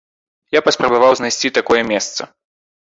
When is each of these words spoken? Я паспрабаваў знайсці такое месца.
Я 0.57 0.61
паспрабаваў 0.69 1.11
знайсці 1.21 1.55
такое 1.61 1.81
месца. 1.95 2.21